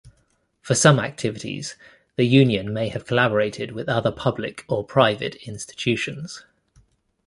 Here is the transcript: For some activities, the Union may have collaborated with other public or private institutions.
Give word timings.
For 0.63 0.73
some 0.73 0.99
activities, 0.99 1.75
the 2.15 2.23
Union 2.23 2.73
may 2.73 2.87
have 2.89 3.05
collaborated 3.05 3.71
with 3.73 3.87
other 3.87 4.11
public 4.11 4.65
or 4.67 4.83
private 4.83 5.35
institutions. 5.47 6.43